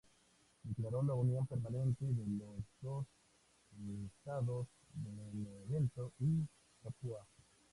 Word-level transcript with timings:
Declaró 0.63 1.03
la 1.03 1.13
unión 1.13 1.45
permanente 1.45 2.05
de 2.05 2.25
los 2.39 2.57
dos 2.81 3.05
estados, 4.09 4.65
Benevento 4.95 6.11
y 6.21 6.41
Capua. 6.81 7.23